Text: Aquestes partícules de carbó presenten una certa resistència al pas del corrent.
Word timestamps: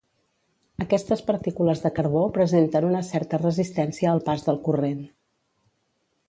Aquestes 0.85 1.19
partícules 1.27 1.83
de 1.83 1.91
carbó 1.99 2.23
presenten 2.37 2.87
una 2.87 3.03
certa 3.11 3.41
resistència 3.43 4.11
al 4.15 4.25
pas 4.31 4.49
del 4.49 4.59
corrent. 4.71 5.05